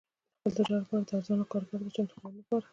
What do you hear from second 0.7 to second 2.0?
لپاره د ارزانه کارګرو د